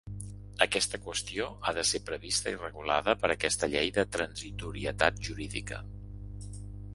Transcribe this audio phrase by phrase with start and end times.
[0.65, 5.81] Aquesta qüestió ha de ser prevista i regulada per aquesta llei de transitorietat jurídica.